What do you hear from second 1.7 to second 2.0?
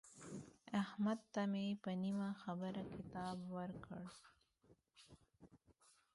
په